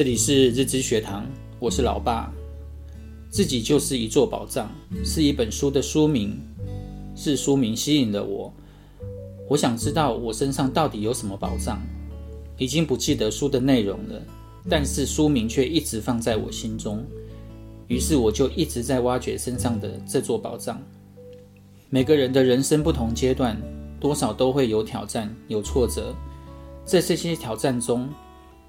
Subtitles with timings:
[0.00, 1.26] 这里是日知学堂，
[1.58, 2.32] 我是老爸。
[3.28, 4.72] 自己就是一座宝藏，
[5.04, 6.40] 是一本书的书名，
[7.14, 8.50] 是书名吸引了我。
[9.46, 11.82] 我想知道我身上到底有什么宝藏，
[12.56, 14.22] 已经不记得书的内容了，
[14.70, 17.04] 但是书名却一直放在我心中。
[17.86, 20.80] 于是我就一直在挖掘身上的这座宝藏。
[21.90, 23.54] 每个人的人生不同阶段，
[24.00, 26.14] 多少都会有挑战、有挫折。
[26.86, 28.08] 在这些挑战中，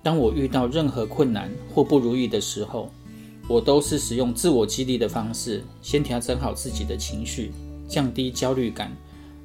[0.03, 2.91] 当我遇到任何困难或不如意的时候，
[3.47, 7.51] 我都是使用自我激励的方式，先调整好自己的情绪，
[7.87, 8.91] 降低焦虑感，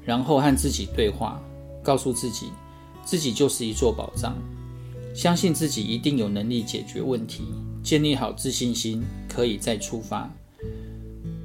[0.03, 1.41] 然后和自己对话，
[1.83, 2.47] 告诉自己，
[3.05, 4.35] 自己就是一座宝藏，
[5.13, 7.43] 相信自己一定有能力解决问题，
[7.83, 10.31] 建立好自信心，可以再出发。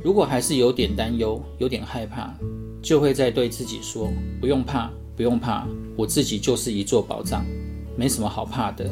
[0.02, 2.34] 如果还是有点担忧，有点害怕，
[2.80, 7.44] 就会再对自己说：“不用怕，不用怕，我自己就是一座宝藏，
[7.96, 8.88] 没什么好怕的。”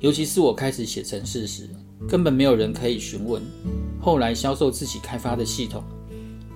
[0.00, 1.68] 尤其是我开始写程式时，
[2.08, 3.40] 根本没有人可以询问。
[4.00, 5.82] 后来销售自己开发的系统，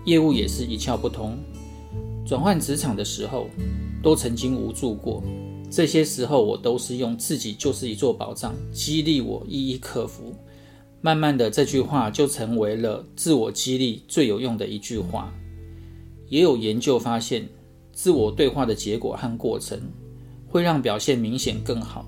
[0.04, 1.38] 业务也是一窍不通。
[2.26, 3.46] 转换职场的时候，
[4.02, 5.22] 都曾经无助过。
[5.70, 10.34] 这些时候，我都是用“自己就是一座宝藏”激励我一一克服。
[11.00, 15.32] 慢慢的，这句话就成为了自我激励最有用的一句话。
[16.28, 17.48] 也有研究发现，
[17.92, 19.80] 自我对话的结果和过程
[20.48, 22.06] 会让表现明显更好。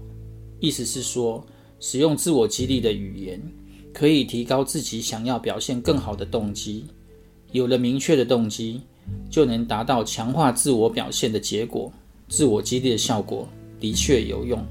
[0.61, 1.45] 意思是说，
[1.81, 3.41] 使用自我激励的语言，
[3.93, 6.87] 可以提高自己想要表现更好的动机。
[7.53, 8.83] 有了明确的动机，
[9.31, 11.93] 就能达到强化自我表现的结果。
[12.29, 13.49] 自我激励的效果
[13.81, 14.63] 的确有用。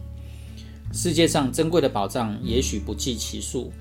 [0.93, 3.71] 世界上珍贵的宝藏也许不计其数。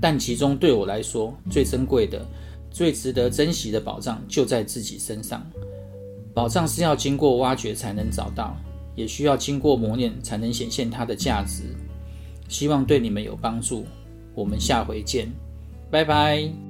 [0.00, 2.26] 但其中对我来说最珍贵的、
[2.72, 5.46] 最值得珍惜的宝藏就在自己身上。
[6.34, 8.56] 宝藏是要经过挖掘才能找到，
[8.96, 11.76] 也需要经过磨练才能显现它的价值。
[12.48, 13.86] 希望对你们有帮助。
[14.34, 15.28] 我们下回见，
[15.90, 16.65] 拜拜。